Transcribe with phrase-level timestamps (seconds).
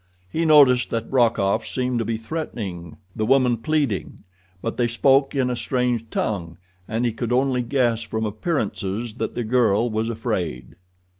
[0.31, 4.23] He noticed that Rokoff seemed to be threatening, the woman pleading;
[4.59, 9.35] but they spoke in a strange tongue, and he could only guess from appearances that
[9.35, 10.75] the girl was afraid.